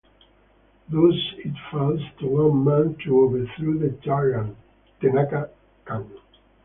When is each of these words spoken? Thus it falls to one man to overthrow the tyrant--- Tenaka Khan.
Thus 0.89 1.13
it 1.45 1.53
falls 1.69 2.01
to 2.21 2.25
one 2.27 2.63
man 2.63 2.95
to 3.03 3.19
overthrow 3.21 3.77
the 3.77 3.95
tyrant--- 4.03 4.57
Tenaka 4.99 5.51
Khan. 5.85 6.09